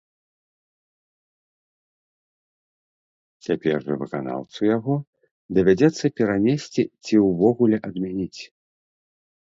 Цяпер 3.47 3.85
жа 3.89 3.97
выканаўцу 4.05 4.69
яго 4.77 4.95
давядзецца 5.59 6.05
перанесці 6.21 6.81
ці 7.03 7.15
ўвогуле 7.27 7.77
адмяніць. 7.91 8.41